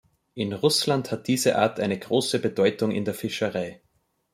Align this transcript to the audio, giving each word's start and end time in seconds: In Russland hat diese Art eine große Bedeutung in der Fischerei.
In 0.33 0.51
Russland 0.53 1.11
hat 1.11 1.27
diese 1.27 1.59
Art 1.59 1.79
eine 1.79 1.99
große 1.99 2.39
Bedeutung 2.39 2.89
in 2.89 3.05
der 3.05 3.13
Fischerei. 3.13 3.83